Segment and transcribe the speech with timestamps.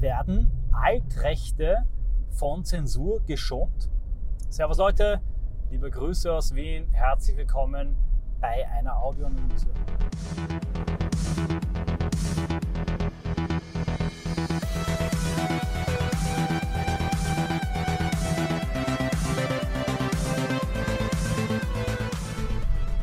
[0.00, 1.84] werden Altrechte
[2.30, 3.90] von Zensur geschont?
[4.50, 5.20] Servus Leute,
[5.70, 7.96] liebe Grüße aus Wien, herzlich willkommen
[8.40, 9.68] bei einer Audioanalyse.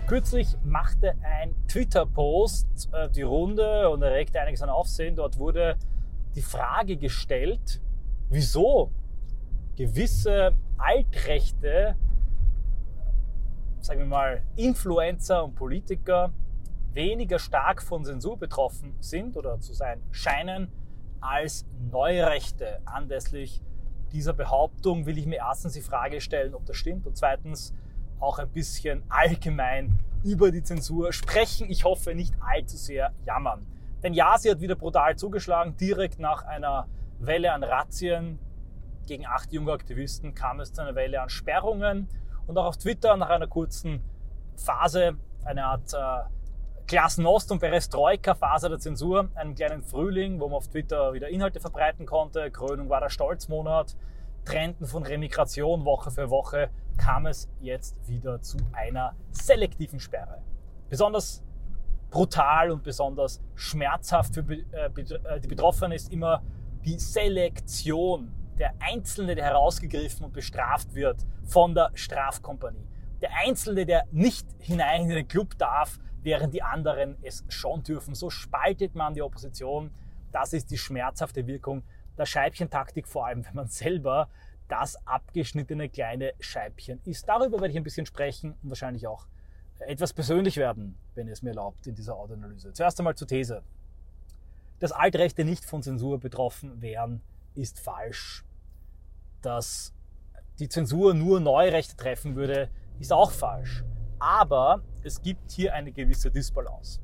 [0.06, 5.16] Kürzlich machte ein Twitter-Post äh, die Runde und erregte einiges an Aufsehen.
[5.16, 5.76] Dort wurde
[6.36, 7.82] die Frage gestellt,
[8.30, 8.92] wieso
[9.76, 11.96] gewisse altrechte,
[13.80, 16.34] sagen wir mal, Influencer und Politiker
[16.94, 20.72] weniger stark von Zensur betroffen sind oder zu sein scheinen
[21.22, 22.82] als Neurechte.
[22.86, 23.62] Anlässlich
[24.12, 27.74] dieser Behauptung will ich mir erstens die Frage stellen, ob das stimmt und zweitens,
[28.20, 31.70] auch ein bisschen allgemein über die Zensur sprechen.
[31.70, 33.66] Ich hoffe nicht allzu sehr jammern.
[34.04, 35.78] Denn ja, sie hat wieder brutal zugeschlagen.
[35.78, 36.88] Direkt nach einer
[37.20, 38.40] Welle an Razzien
[39.08, 42.10] gegen acht junge Aktivisten kam es zu einer Welle an Sperrungen.
[42.46, 44.02] Und auch auf Twitter nach einer kurzen
[44.58, 50.68] Phase, eine Art äh, Klassenost- und Perestroika-Phase der Zensur, einen kleinen Frühling, wo man auf
[50.68, 52.52] Twitter wieder Inhalte verbreiten konnte.
[52.52, 53.96] Krönung war der Stolzmonat.
[54.46, 60.42] Trenden von Remigration Woche für Woche kam es jetzt wieder zu einer selektiven Sperre.
[60.90, 61.42] Besonders
[62.14, 66.44] brutal und besonders schmerzhaft für äh, äh, die Betroffenen ist immer
[66.86, 68.32] die Selektion.
[68.60, 72.88] Der Einzelne, der herausgegriffen und bestraft wird von der Strafkompanie.
[73.20, 78.14] Der Einzelne, der nicht hinein in den Club darf, während die anderen es schon dürfen.
[78.14, 79.90] So spaltet man die Opposition.
[80.32, 81.82] Das ist die schmerzhafte Wirkung
[82.16, 84.30] der Scheibchentaktik, vor allem wenn man selber
[84.68, 87.28] das abgeschnittene kleine Scheibchen ist.
[87.28, 89.26] Darüber werde ich ein bisschen sprechen und wahrscheinlich auch
[89.88, 92.74] etwas persönlich werden, wenn ihr es mir erlaubt, in dieser Audioanalyse.
[92.74, 93.64] Zuerst einmal zur These.
[94.80, 97.22] Dass Altrechte nicht von Zensur betroffen wären,
[97.56, 98.44] ist falsch.
[99.42, 99.94] Dass
[100.60, 103.84] die Zensur nur Neurechte treffen würde, ist auch falsch.
[104.20, 107.00] Aber es gibt hier eine gewisse Disbalance.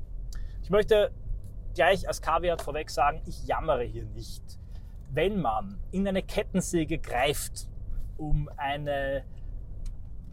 [0.62, 1.12] Ich möchte
[1.74, 4.60] gleich als Kaviar vorweg sagen, ich jammere hier nicht
[5.12, 7.68] wenn man in eine Kettensäge greift,
[8.16, 9.24] um eine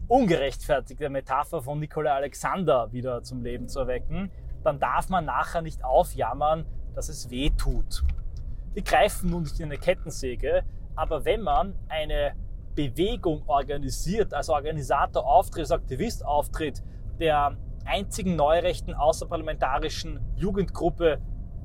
[0.08, 4.30] ungerechtfertigte Metapher von Nikola Alexander wieder zum Leben zu erwecken,
[4.64, 6.64] dann darf man nachher nicht aufjammern,
[6.94, 8.02] dass es weh tut.
[8.72, 10.64] Wir greifen nun nicht in eine Kettensäge,
[10.96, 12.32] aber wenn man eine
[12.74, 16.82] Bewegung organisiert, als Organisator auftritt, als Aktivist auftritt,
[17.20, 21.18] der einzigen neurechten außerparlamentarischen Jugendgruppe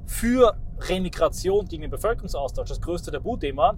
[0.05, 3.75] für Remigration gegen den Bevölkerungsaustausch, das größte Tabuthema,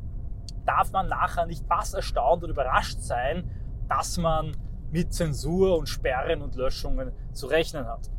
[0.66, 3.50] darf man nachher nicht was erstaunt und überrascht sein,
[3.88, 4.56] dass man
[4.92, 8.10] mit Zensur und Sperren und Löschungen zu rechnen hat.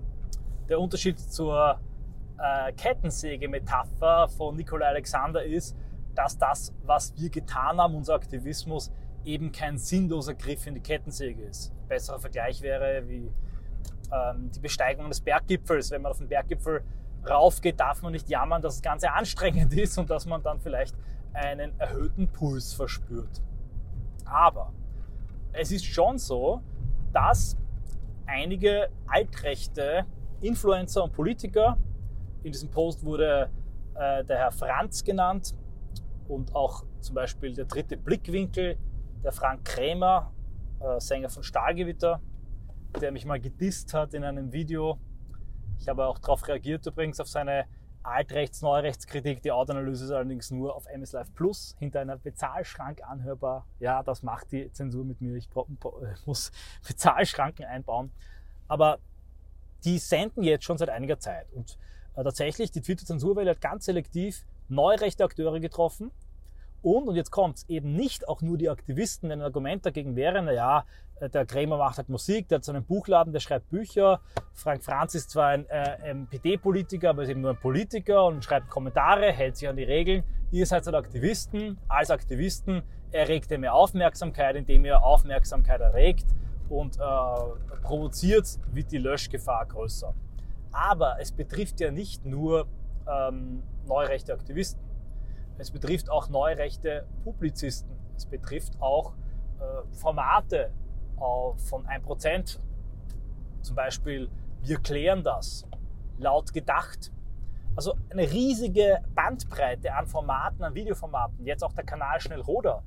[0.68, 1.80] Der Unterschied zur
[2.38, 5.76] äh, Kettensäge-Metapher von Nikolai Alexander ist,
[6.14, 8.90] dass das, was wir getan haben, unser Aktivismus,
[9.24, 11.72] eben kein sinnloser Griff in die Kettensäge ist.
[11.72, 13.32] Ein besserer Vergleich wäre wie
[14.12, 15.90] ähm, die Besteigung eines Berggipfels.
[15.90, 16.82] Wenn man auf den Berggipfel
[17.28, 20.94] raufgeht, darf man nicht jammern, dass das Ganze anstrengend ist und dass man dann vielleicht
[21.32, 23.42] einen erhöhten Puls verspürt.
[24.24, 24.72] Aber
[25.56, 26.62] es ist schon so,
[27.12, 27.56] dass
[28.26, 30.04] einige altrechte
[30.40, 31.78] Influencer und Politiker,
[32.42, 33.50] in diesem Post wurde
[33.94, 35.54] äh, der Herr Franz genannt
[36.28, 38.76] und auch zum Beispiel der dritte Blickwinkel,
[39.24, 40.32] der Frank Krämer,
[40.80, 42.20] äh, Sänger von Stahlgewitter,
[43.00, 44.98] der mich mal gedisst hat in einem Video.
[45.78, 47.66] Ich habe auch darauf reagiert übrigens auf seine
[48.06, 49.42] Altrechts-Neurechtskritik.
[49.42, 53.66] Die Autoanalyse ist allerdings nur auf MS Live Plus hinter einer Bezahlschrank anhörbar.
[53.80, 55.36] Ja, das macht die Zensur mit mir.
[55.36, 55.48] Ich
[56.26, 56.52] muss
[56.86, 58.10] Bezahlschranken einbauen.
[58.68, 58.98] Aber
[59.84, 61.46] die senden jetzt schon seit einiger Zeit.
[61.52, 61.78] Und
[62.16, 66.10] äh, tatsächlich, die Twitter-Zensurwelle hat ganz selektiv neurechte Akteure getroffen,
[66.86, 70.40] und, und jetzt kommt's, eben nicht auch nur die Aktivisten, wenn ein Argument dagegen wäre,
[70.40, 70.84] naja,
[71.18, 74.20] äh, der Krämer macht halt Musik, der hat so einen Buchladen, der schreibt Bücher.
[74.52, 78.70] Frank Franz ist zwar ein äh, MPD-Politiker, aber ist eben nur ein Politiker und schreibt
[78.70, 80.22] Kommentare, hält sich an die Regeln.
[80.52, 81.76] Ihr seid halt Aktivisten.
[81.88, 86.26] Als Aktivisten erregt ihr mehr Aufmerksamkeit, indem ihr Aufmerksamkeit erregt
[86.68, 87.00] und äh,
[87.82, 90.14] provoziert, wird die Löschgefahr größer.
[90.70, 92.68] Aber es betrifft ja nicht nur
[93.08, 94.85] ähm, neurechte Aktivisten.
[95.58, 97.96] Es betrifft auch neurechte Publizisten.
[98.16, 99.14] Es betrifft auch
[99.58, 100.70] äh, Formate
[101.16, 102.58] äh, von 1%.
[103.62, 104.30] Zum Beispiel,
[104.62, 105.66] wir klären das.
[106.18, 107.10] Laut gedacht.
[107.74, 111.44] Also eine riesige Bandbreite an Formaten, an Videoformaten.
[111.44, 112.82] Jetzt auch der Kanal Schnellroder.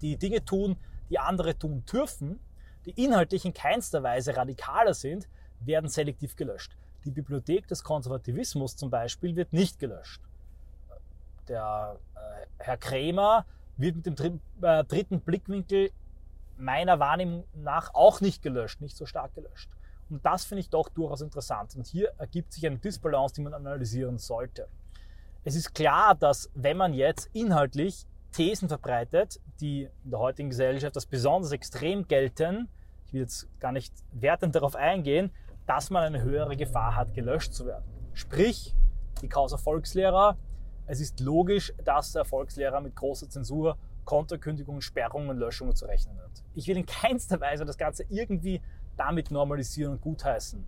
[0.00, 0.76] Die Dinge tun,
[1.10, 2.40] die andere tun dürfen,
[2.86, 5.28] die inhaltlich in keinster Weise radikaler sind,
[5.60, 6.76] werden selektiv gelöscht.
[7.04, 10.29] Die Bibliothek des Konservativismus zum Beispiel wird nicht gelöscht
[11.50, 13.44] der äh, Herr Krämer
[13.76, 15.90] wird mit dem dritten, äh, dritten Blickwinkel
[16.56, 19.70] meiner Wahrnehmung nach auch nicht gelöscht, nicht so stark gelöscht.
[20.08, 21.76] Und das finde ich doch durchaus interessant.
[21.76, 24.68] Und hier ergibt sich eine Disbalance, die man analysieren sollte.
[25.44, 30.96] Es ist klar, dass wenn man jetzt inhaltlich Thesen verbreitet, die in der heutigen Gesellschaft
[30.96, 32.68] als besonders extrem gelten,
[33.06, 35.32] ich will jetzt gar nicht wertend darauf eingehen,
[35.66, 37.84] dass man eine höhere Gefahr hat, gelöscht zu werden.
[38.12, 38.74] Sprich,
[39.22, 40.36] die Causa Volkslehrer,
[40.90, 46.18] es ist logisch, dass der Volkslehrer mit großer Zensur, Konterkündigungen, Sperrungen und Löschungen zu rechnen
[46.18, 46.42] hat.
[46.54, 48.60] Ich will in keinster Weise das Ganze irgendwie
[48.96, 50.66] damit normalisieren und gutheißen.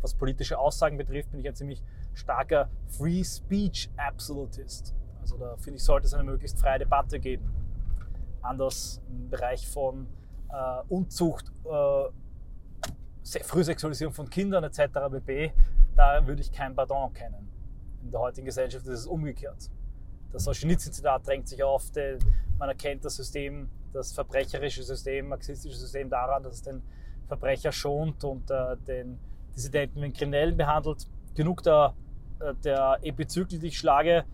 [0.00, 1.80] Was politische Aussagen betrifft, bin ich ein ziemlich
[2.12, 4.96] starker Free Speech Absolutist.
[5.20, 7.48] Also da finde ich, sollte es eine möglichst freie Debatte geben.
[8.42, 10.08] Anders im Bereich von
[10.48, 14.80] äh, Unzucht, äh, Frühsexualisierung von Kindern etc.
[15.08, 15.52] bb.
[15.94, 17.55] Da würde ich kein Pardon kennen.
[18.06, 19.68] In der heutigen Gesellschaft ist es umgekehrt.
[20.32, 22.20] Das Solzhenitsyn-Zitat drängt sich auf, denn
[22.56, 26.82] man erkennt das System, das verbrecherische System, marxistische System daran, dass es den
[27.26, 29.18] Verbrecher schont und äh, den
[29.56, 31.08] Dissidenten wie Kriminellen behandelt.
[31.34, 31.94] Genug der,
[32.38, 34.24] äh, der Epizyklik, die ich schlage.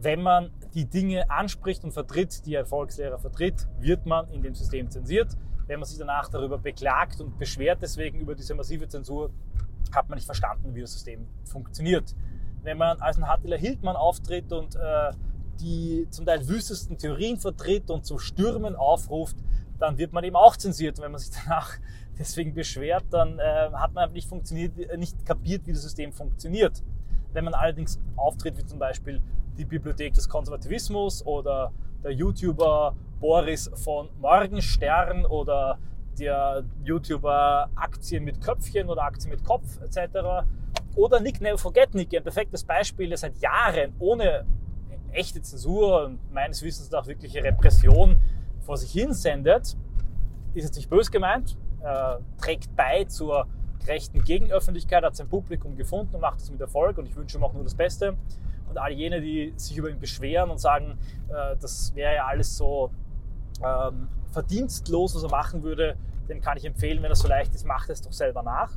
[0.00, 4.56] Wenn man die Dinge anspricht und vertritt, die ein Volkslehrer vertritt, wird man in dem
[4.56, 5.36] System zensiert.
[5.68, 9.30] Wenn man sich danach darüber beklagt und beschwert deswegen über diese massive Zensur,
[9.94, 12.16] hat man nicht verstanden, wie das System funktioniert.
[12.62, 15.12] Wenn man als ein Attila Hildmann auftritt und äh,
[15.60, 19.36] die zum Teil wüstesten Theorien vertritt und zu Stürmen aufruft,
[19.78, 20.98] dann wird man eben auch zensiert.
[20.98, 21.76] Und wenn man sich danach
[22.18, 26.82] deswegen beschwert, dann äh, hat man nicht, funktioniert, äh, nicht kapiert, wie das System funktioniert.
[27.32, 29.20] Wenn man allerdings auftritt, wie zum Beispiel
[29.58, 31.72] die Bibliothek des Konservativismus oder
[32.02, 35.78] der YouTuber Boris von Morgenstern oder
[36.18, 40.44] der YouTuber Aktien mit Köpfchen oder Aktien mit Kopf etc.
[40.94, 44.44] Oder Nick Never Forget Nick, ein perfektes Beispiel, der seit Jahren ohne
[45.12, 48.16] echte Zensur und meines Wissens nach wirkliche Repression
[48.60, 49.76] vor sich hin sendet,
[50.54, 53.46] ist jetzt nicht bös gemeint, äh, trägt bei zur
[53.80, 57.44] gerechten Gegenöffentlichkeit, hat sein Publikum gefunden und macht das mit Erfolg und ich wünsche ihm
[57.44, 58.16] auch nur das Beste.
[58.68, 60.98] Und all jene, die sich über ihn beschweren und sagen,
[61.28, 62.90] äh, das wäre ja alles so
[63.62, 65.96] ähm, verdienstlos, was er machen würde,
[66.28, 68.70] den kann ich empfehlen, wenn er so leicht ist, macht es doch selber nach.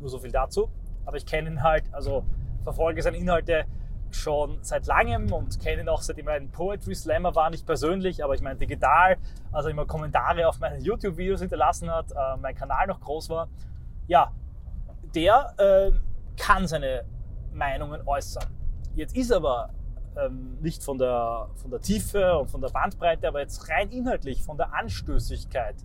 [0.00, 0.68] Nur so viel dazu.
[1.06, 2.24] Aber ich kenne ihn halt, also
[2.62, 3.64] verfolge seine Inhalte
[4.10, 8.22] schon seit langem und kenne ihn auch seitdem er ein Poetry Slammer war, nicht persönlich,
[8.22, 9.16] aber ich meine digital,
[9.52, 13.48] also immer Kommentare auf meine YouTube-Videos hinterlassen hat, äh, mein Kanal noch groß war.
[14.06, 14.32] Ja,
[15.14, 15.92] der äh,
[16.36, 17.04] kann seine
[17.52, 18.46] Meinungen äußern.
[18.94, 19.70] Jetzt ist aber
[20.16, 24.42] ähm, nicht von der, von der Tiefe und von der Bandbreite, aber jetzt rein inhaltlich
[24.42, 25.76] von der Anstößigkeit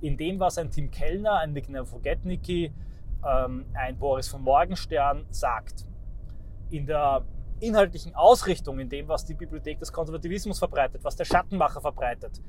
[0.00, 2.72] in dem, was ein Tim Kellner, ein Nick Forgetnicki,
[3.26, 5.86] ähm, ein Boris von Morgenstern sagt.
[6.70, 7.24] In der
[7.60, 12.40] inhaltlichen Ausrichtung, in dem, was die Bibliothek des Konservativismus verbreitet, was der Schattenmacher verbreitet,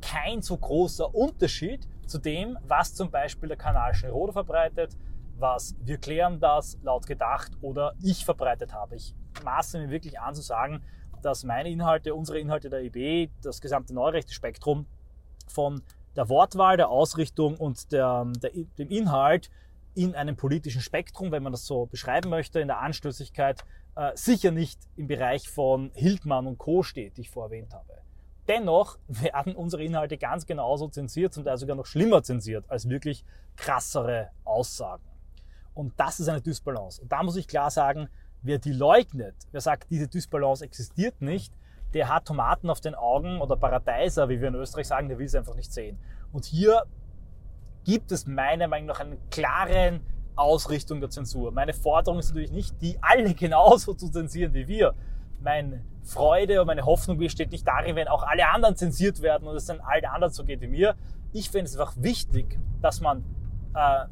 [0.00, 4.96] kein so großer Unterschied zu dem, was zum Beispiel der Kanal Schneiroder verbreitet,
[5.38, 8.96] was wir klären das laut gedacht oder ich verbreitet habe.
[8.96, 9.14] Ich
[9.44, 10.82] maße mir wirklich an zu sagen,
[11.22, 14.86] dass meine Inhalte, unsere Inhalte der IB, das gesamte Neurechtespektrum
[15.48, 15.82] von
[16.16, 19.50] der Wortwahl, der Ausrichtung und der, der, dem Inhalt
[19.94, 23.64] in einem politischen Spektrum, wenn man das so beschreiben möchte, in der Anstößigkeit,
[23.96, 26.82] äh, sicher nicht im Bereich von Hildmann und Co.
[26.82, 28.02] steht, die ich vorher erwähnt habe.
[28.48, 33.24] Dennoch werden unsere Inhalte ganz genauso zensiert, Teil sogar noch schlimmer zensiert als wirklich
[33.56, 35.04] krassere Aussagen.
[35.74, 37.02] Und das ist eine Dysbalance.
[37.02, 38.08] Und da muss ich klar sagen,
[38.42, 41.52] wer die leugnet, wer sagt, diese Dysbalance existiert nicht,
[41.94, 45.26] der hat Tomaten auf den Augen oder Paradeiser, wie wir in Österreich sagen, der will
[45.26, 45.98] es einfach nicht sehen.
[46.32, 46.82] Und hier
[47.84, 50.00] gibt es meiner Meinung nach eine klare
[50.36, 51.52] Ausrichtung der Zensur.
[51.52, 54.94] Meine Forderung ist natürlich nicht, die alle genauso zu zensieren wie wir.
[55.40, 59.54] Meine Freude und meine Hoffnung besteht nicht darin, wenn auch alle anderen zensiert werden und
[59.54, 60.96] es dann allen anderen so geht wie mir.
[61.32, 63.24] Ich finde es einfach wichtig, dass man
[63.74, 64.06] äh,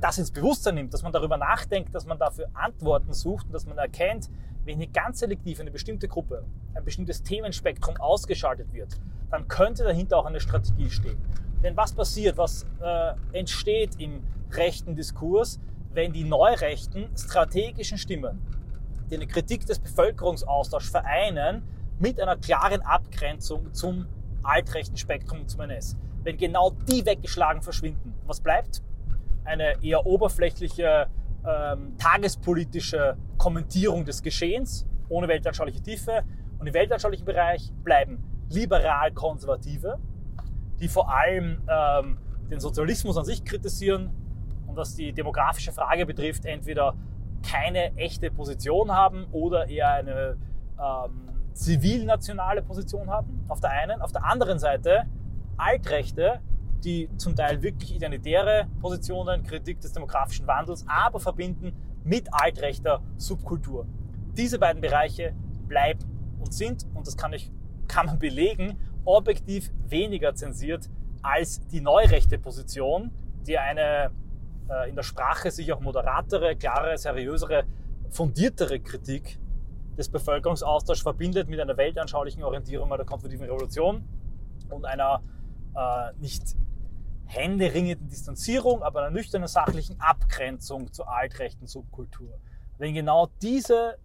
[0.00, 3.66] das ins Bewusstsein nimmt, dass man darüber nachdenkt, dass man dafür Antworten sucht und dass
[3.66, 4.28] man erkennt,
[4.64, 9.00] wenn hier ganz selektiv eine bestimmte Gruppe, ein bestimmtes Themenspektrum ausgeschaltet wird,
[9.30, 11.18] dann könnte dahinter auch eine Strategie stehen.
[11.62, 15.60] Denn was passiert, was äh, entsteht im rechten Diskurs,
[15.92, 18.40] wenn die neurechten strategischen Stimmen,
[19.10, 21.62] die eine Kritik des Bevölkerungsaustauschs vereinen,
[21.98, 24.06] mit einer klaren Abgrenzung zum
[24.42, 25.96] altrechten Spektrum zum NS.
[26.24, 28.82] Wenn genau die weggeschlagen verschwinden, was bleibt?
[29.44, 31.08] Eine eher oberflächliche
[31.46, 36.22] ähm, tagespolitische Kommentierung des Geschehens ohne weltanschauliche Tiefe.
[36.58, 39.98] Und im weltanschaulichen Bereich bleiben liberal-konservative,
[40.80, 42.18] die vor allem ähm,
[42.50, 44.10] den Sozialismus an sich kritisieren
[44.66, 46.94] und was die demografische Frage betrifft, entweder
[47.42, 50.36] keine echte Position haben oder eher eine
[50.78, 55.04] ähm, zivilnationale Position haben, auf der einen, auf der anderen Seite
[55.56, 56.40] Altrechte,
[56.84, 61.72] die zum Teil wirklich identitäre Positionen, Kritik des demografischen Wandels, aber verbinden
[62.04, 63.86] mit altrechter Subkultur.
[64.36, 65.34] Diese beiden Bereiche
[65.68, 66.00] bleiben
[66.40, 67.50] und sind, und das kann, ich,
[67.88, 70.88] kann man belegen, objektiv weniger zensiert
[71.22, 73.10] als die neurechte Position,
[73.46, 74.10] die eine
[74.68, 77.64] äh, in der Sprache sich auch moderatere, klarere, seriösere,
[78.10, 79.38] fundiertere Kritik
[79.96, 84.04] des Bevölkerungsaustauschs verbindet mit einer weltanschaulichen Orientierung an der konservativen Revolution
[84.70, 85.22] und einer
[85.74, 86.56] äh, nicht
[87.32, 92.38] händeringenden Distanzierung, aber einer nüchternen sachlichen Abgrenzung zur altrechten Subkultur.
[92.78, 93.98] Wenn genau diese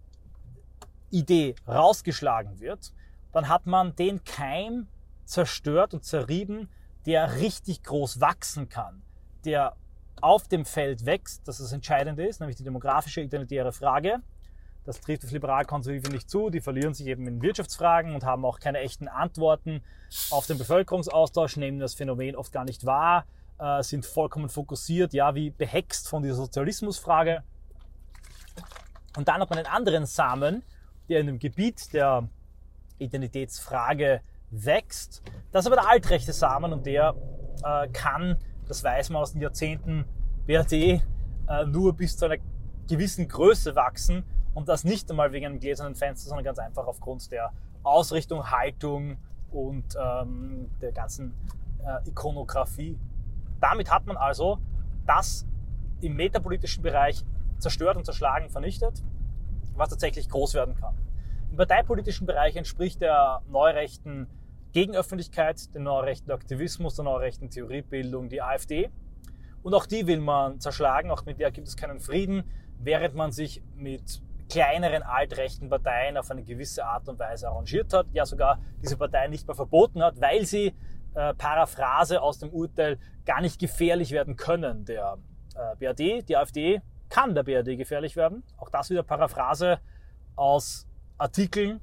[1.10, 2.92] Idee rausgeschlagen wird,
[3.32, 4.88] dann hat man den Keim
[5.24, 6.68] zerstört und zerrieben,
[7.06, 9.02] der richtig groß wachsen kann,
[9.44, 9.76] der
[10.20, 14.20] auf dem Feld wächst, das das Entscheidende ist, nämlich die demografische identitäre Frage.
[14.88, 16.48] Das trifft auf Liberalkonservative nicht zu.
[16.48, 19.82] Die verlieren sich eben in Wirtschaftsfragen und haben auch keine echten Antworten
[20.30, 23.26] auf den Bevölkerungsaustausch, nehmen das Phänomen oft gar nicht wahr,
[23.58, 27.42] äh, sind vollkommen fokussiert, ja, wie behext von dieser Sozialismusfrage.
[29.14, 30.62] Und dann hat man einen anderen Samen,
[31.10, 32.26] der in dem Gebiet der
[32.96, 35.22] Identitätsfrage wächst.
[35.52, 37.14] Das ist aber der altrechte Samen und der
[37.62, 40.06] äh, kann, das weiß man aus den Jahrzehnten
[40.46, 41.02] BRD, äh,
[41.66, 42.38] nur bis zu einer
[42.88, 44.24] gewissen Größe wachsen
[44.58, 47.52] und das nicht einmal wegen einem gläsernen Fenster, sondern ganz einfach aufgrund der
[47.84, 49.16] Ausrichtung, Haltung
[49.52, 51.32] und ähm, der ganzen
[51.86, 52.98] äh, Ikonografie.
[53.60, 54.58] Damit hat man also
[55.06, 55.46] das
[56.00, 57.24] im metapolitischen Bereich
[57.58, 59.04] zerstört und zerschlagen, vernichtet,
[59.76, 60.98] was tatsächlich groß werden kann.
[61.52, 64.26] Im parteipolitischen Bereich entspricht der neurechten
[64.72, 68.90] Gegenöffentlichkeit, dem neurechten Aktivismus, der neurechten Theoriebildung die AfD.
[69.62, 72.42] Und auch die will man zerschlagen, auch mit der gibt es keinen Frieden,
[72.80, 78.06] während man sich mit kleineren altrechten Parteien auf eine gewisse Art und Weise arrangiert hat,
[78.12, 80.74] ja sogar diese Partei nicht mehr verboten hat, weil sie,
[81.14, 84.84] äh, Paraphrase aus dem Urteil, gar nicht gefährlich werden können.
[84.84, 85.18] Der
[85.54, 88.42] äh, BRD, die AfD, kann der BRD gefährlich werden.
[88.56, 89.80] Auch das wieder Paraphrase
[90.36, 90.86] aus
[91.16, 91.80] Artikeln,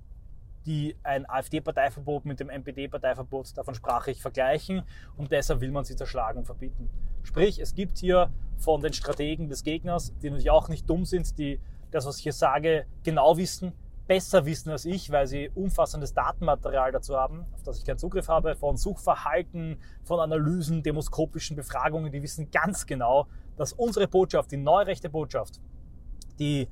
[0.66, 4.84] die ein AfD-Parteiverbot mit dem NPD-Parteiverbot, davon sprach ich, vergleichen
[5.18, 6.90] und deshalb will man sie zerschlagen und verbieten.
[7.24, 11.38] Sprich, es gibt hier von den Strategen des Gegners, die natürlich auch nicht dumm sind,
[11.38, 11.60] die
[11.96, 13.72] das, was ich hier sage, genau wissen,
[14.06, 18.28] besser wissen als ich, weil sie umfassendes Datenmaterial dazu haben, auf das ich keinen Zugriff
[18.28, 24.58] habe, von Suchverhalten, von Analysen, demoskopischen Befragungen, die wissen ganz genau, dass unsere Botschaft, die
[24.58, 25.62] neurechte Botschaft,
[26.38, 26.68] die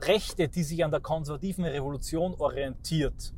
[0.00, 3.32] Rechte, die sich an der konservativen Revolution orientiert,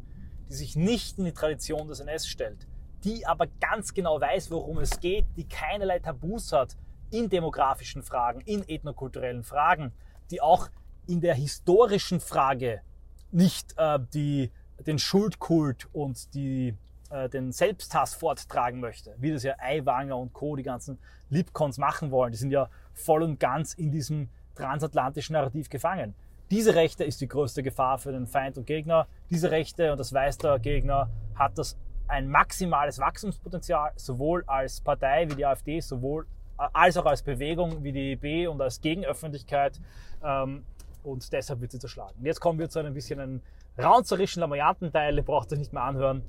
[0.49, 2.67] die sich nicht in die Tradition des NS stellt,
[3.05, 6.77] die aber ganz genau weiß, worum es geht, die keinerlei Tabus hat
[7.11, 9.93] in demografischen Fragen, in ethnokulturellen Fragen,
[10.31, 10.69] die auch
[11.09, 12.83] in der historischen Frage
[13.31, 14.51] nicht äh, die,
[14.87, 16.75] den Schuldkult und die,
[17.11, 20.99] äh, den Selbsthass forttragen möchte, wie das ja Aiwanger und Co., die ganzen
[21.31, 22.33] Lipcons machen wollen.
[22.33, 26.15] Die sind ja voll und ganz in diesem transatlantischen Narrativ gefangen.
[26.51, 29.07] Diese Rechte ist die größte Gefahr für den Feind und Gegner.
[29.31, 35.29] Diese Rechte, und das weiß der Gegner, hat das ein maximales Wachstumspotenzial, sowohl als Partei
[35.29, 36.27] wie die AfD, sowohl
[36.59, 39.79] äh, als auch als Bewegung wie die EB und als Gegenöffentlichkeit.
[40.25, 40.65] Ähm,
[41.03, 42.25] und deshalb wird sie zerschlagen.
[42.25, 43.43] Jetzt kommen wir zu einem bisschen einem
[43.79, 46.23] raunzerischen, lamoyanten Teil, ihr braucht euch nicht mehr anhören.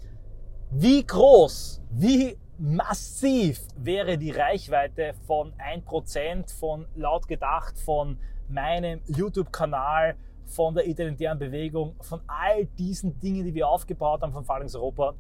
[0.72, 8.18] Wie groß, wie massiv wäre die Reichweite von 1% von laut gedacht von
[8.50, 14.44] meinem YouTube-Kanal, von der identitären Bewegung, von all diesen Dingen, die wir aufgebaut haben von
[14.44, 15.16] Phalanx Europa,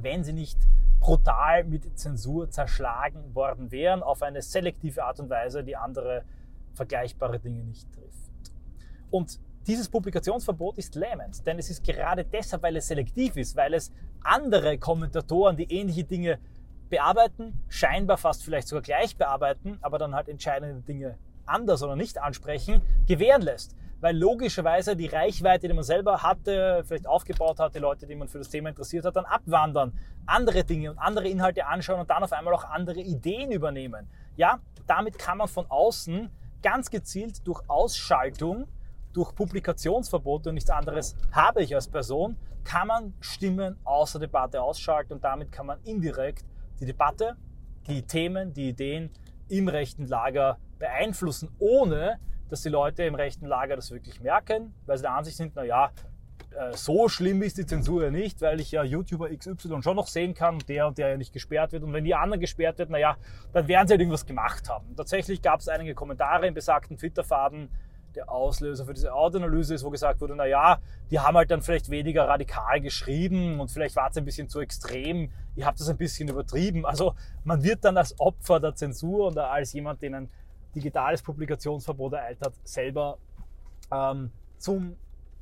[0.00, 0.58] wenn sie nicht
[1.00, 6.24] brutal mit Zensur zerschlagen worden wären, auf eine selektive Art und Weise, die andere
[6.72, 7.86] vergleichbare Dinge nicht.
[9.10, 13.74] Und dieses Publikationsverbot ist lähmend, denn es ist gerade deshalb, weil es selektiv ist, weil
[13.74, 13.92] es
[14.22, 16.38] andere Kommentatoren, die ähnliche Dinge
[16.90, 22.18] bearbeiten, scheinbar fast vielleicht sogar gleich bearbeiten, aber dann halt entscheidende Dinge anders oder nicht
[22.18, 23.74] ansprechen, gewähren lässt.
[24.00, 28.28] Weil logischerweise die Reichweite, die man selber hatte, vielleicht aufgebaut hat, die Leute, die man
[28.28, 32.22] für das Thema interessiert hat, dann abwandern, andere Dinge und andere Inhalte anschauen und dann
[32.22, 34.06] auf einmal auch andere Ideen übernehmen.
[34.36, 36.30] Ja, damit kann man von außen
[36.62, 38.66] ganz gezielt durch Ausschaltung,
[39.14, 45.14] durch Publikationsverbote und nichts anderes habe ich als Person, kann man Stimmen außer Debatte ausschalten
[45.14, 46.44] und damit kann man indirekt
[46.80, 47.36] die Debatte,
[47.86, 49.10] die Themen, die Ideen
[49.48, 52.18] im rechten Lager beeinflussen, ohne
[52.48, 55.90] dass die Leute im rechten Lager das wirklich merken, weil sie der Ansicht sind, naja,
[56.54, 60.06] äh, so schlimm ist die Zensur ja nicht, weil ich ja YouTuber XY schon noch
[60.06, 61.82] sehen kann, der und der ja nicht gesperrt wird.
[61.82, 63.16] Und wenn die anderen gesperrt wird, naja,
[63.52, 64.88] dann werden sie halt irgendwas gemacht haben.
[64.88, 67.68] Und tatsächlich gab es einige Kommentare im besagten Twitter-Faden,
[68.16, 70.78] der Auslöser für diese Audioanalyse ist, wo gesagt wurde, na ja,
[71.10, 74.60] die haben halt dann vielleicht weniger radikal geschrieben und vielleicht war es ein bisschen zu
[74.60, 76.86] extrem, ihr habt das ein bisschen übertrieben.
[76.86, 80.30] Also man wird dann als Opfer der Zensur oder als jemand, den ein
[80.74, 83.18] digitales Publikationsverbot ereilt hat, selber
[83.92, 84.96] ähm, zum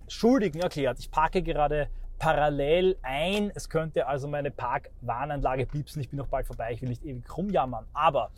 [0.08, 0.98] Schuldigen erklärt.
[0.98, 1.88] Ich parke gerade
[2.18, 3.50] parallel ein.
[3.54, 6.00] Es könnte also meine Parkwarnanlage piepsen.
[6.00, 6.72] Ich bin noch bald vorbei.
[6.72, 7.86] Ich will nicht ewig rumjammern.
[7.92, 8.30] Aber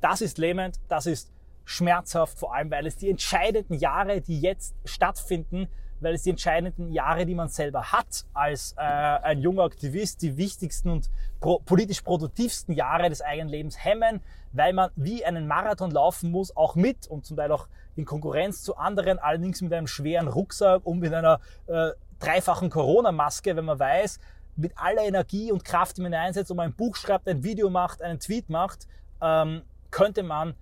[0.00, 0.78] das ist lähmend.
[0.88, 1.33] Das ist
[1.64, 5.68] schmerzhaft, vor allem weil es die entscheidenden Jahre, die jetzt stattfinden,
[6.00, 10.36] weil es die entscheidenden Jahre, die man selber hat als äh, ein junger Aktivist, die
[10.36, 14.20] wichtigsten und pro politisch produktivsten Jahre des eigenen Lebens hemmen,
[14.52, 18.62] weil man wie einen Marathon laufen muss, auch mit und zum Teil auch in Konkurrenz
[18.62, 23.78] zu anderen, allerdings mit einem schweren Rucksack und mit einer äh, dreifachen Corona-Maske, wenn man
[23.78, 24.18] weiß,
[24.56, 28.02] mit aller Energie und Kraft, die man einsetzt, um ein Buch schreibt, ein Video macht,
[28.02, 28.86] einen Tweet macht,
[29.20, 30.54] ähm, könnte man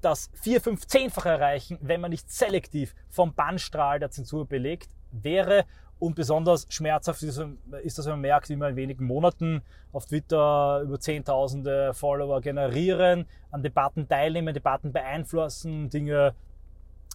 [0.00, 5.64] das vier, fünf, zehnfache erreichen, wenn man nicht selektiv vom Bannstrahl der Zensur belegt wäre.
[5.98, 7.42] Und besonders schmerzhaft ist,
[7.82, 9.62] ist das, wenn man merkt, wie man in wenigen Monaten
[9.92, 16.34] auf Twitter über Zehntausende Follower generieren, an Debatten teilnehmen, Debatten beeinflussen, Dinge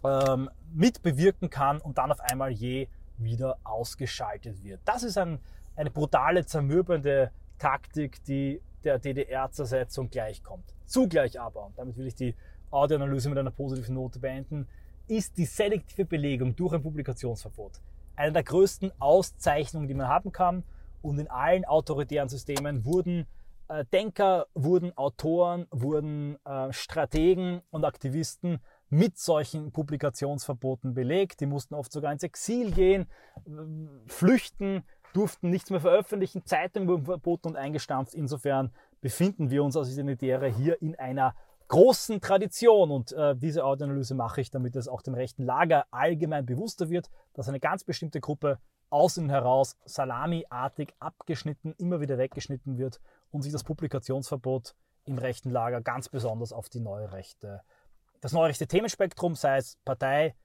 [0.04, 4.82] ähm, mitbewirken kann und dann auf einmal je wieder ausgeschaltet wird.
[4.84, 5.40] Das ist ein,
[5.78, 10.74] eine brutale, zermürbende Taktik, die der DDR-Zersetzung gleichkommt.
[10.86, 12.36] Zugleich aber, und damit will ich die
[12.74, 14.68] Audioanalyse mit einer positiven Note beenden,
[15.08, 17.82] ist die selektive Belegung durch ein Publikationsverbot
[18.15, 20.63] eine der größten Auszeichnungen, die man haben kann.
[21.01, 23.27] Und in allen autoritären Systemen wurden
[23.68, 31.42] äh, Denker, wurden Autoren, wurden äh, Strategen und Aktivisten mit solchen Publikationsverboten belegt.
[31.42, 33.08] Die mussten oft sogar ins Exil gehen,
[34.06, 38.13] flüchten, durften nichts mehr veröffentlichen, Zeitungen wurden verboten und eingestampft.
[38.13, 41.36] Insofern befinden wir uns als Identitäre hier in einer
[41.74, 42.92] großen Tradition.
[42.92, 47.10] Und äh, diese Audioanalyse mache ich, damit es auch dem rechten Lager allgemein bewusster wird,
[47.34, 48.60] dass eine ganz bestimmte Gruppe
[48.92, 53.01] aus und heraus salamiartig abgeschnitten, immer wieder weggeschnitten wird
[53.32, 54.75] und sich das Publikationsverbot
[55.06, 57.63] im rechten Lager ganz besonders auf die neue Rechte,
[58.21, 60.36] das neue rechte Themenspektrum, sei es Partei,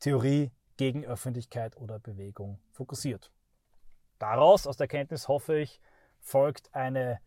[0.00, 3.30] Theorie, Gegenöffentlichkeit oder Bewegung, fokussiert.
[4.18, 5.80] Daraus, aus der Kenntnis hoffe ich,
[6.18, 7.20] folgt eine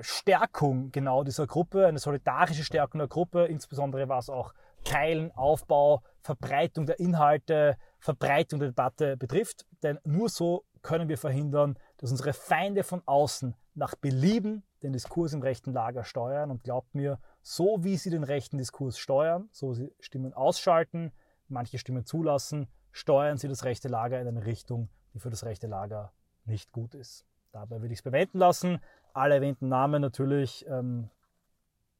[0.00, 4.52] Stärkung genau dieser Gruppe, eine solidarische Stärkung der Gruppe, insbesondere was auch
[4.84, 9.66] Teilen, Aufbau, Verbreitung der Inhalte, Verbreitung der Debatte betrifft.
[9.82, 15.32] Denn nur so können wir verhindern, dass unsere Feinde von außen nach Belieben den Diskurs
[15.32, 16.50] im rechten Lager steuern.
[16.50, 21.12] Und glaubt mir, so wie sie den rechten Diskurs steuern, so sie Stimmen ausschalten,
[21.48, 25.66] manche Stimmen zulassen, steuern sie das rechte Lager in eine Richtung, die für das rechte
[25.66, 26.12] Lager
[26.44, 27.24] nicht gut ist.
[27.52, 28.80] Dabei würde ich es bewenden lassen
[29.18, 31.10] alle erwähnten Namen natürlich ähm,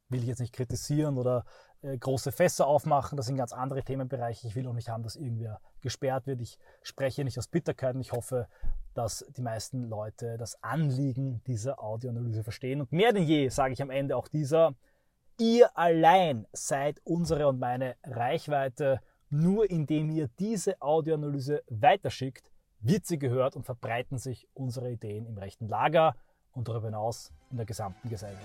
[0.08, 1.44] will ich jetzt nicht kritisieren oder
[1.82, 3.16] äh, große Fässer aufmachen.
[3.16, 4.46] Das sind ganz andere Themenbereiche.
[4.48, 6.40] Ich will auch nicht haben, dass irgendwer gesperrt wird.
[6.40, 8.48] Ich spreche nicht aus Bitterkeit und ich hoffe,
[8.94, 12.80] dass die meisten Leute das Anliegen dieser Audioanalyse verstehen.
[12.80, 14.74] Und mehr denn je sage ich am Ende auch dieser,
[15.38, 19.00] ihr allein seid unsere und meine Reichweite.
[19.30, 22.50] Nur indem ihr diese Audioanalyse weiterschickt,
[22.80, 26.16] wird sie gehört und verbreiten sich unsere Ideen im rechten Lager
[26.58, 28.42] und darüber hinaus in der gesamten Gesellschaft.